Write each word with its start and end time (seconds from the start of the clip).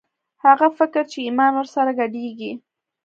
هغه 0.45 0.67
فکر 0.77 1.03
چې 1.11 1.19
ایمان 1.25 1.51
ور 1.55 1.67
سره 1.75 1.91
ګډېږي 1.99 2.51